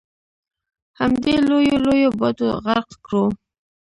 [0.99, 3.23] همدې لویو لویو باټو غرق کړو.